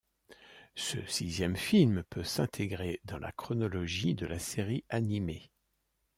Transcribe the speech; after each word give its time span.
Ce 0.73 0.97
sixième 1.05 1.55
film 1.55 2.01
peut 2.09 2.23
s'intégrer 2.23 2.99
dans 3.05 3.19
la 3.19 3.31
chronologie 3.31 4.15
de 4.15 4.25
la 4.25 4.39
série 4.39 4.83
animée. 4.89 5.51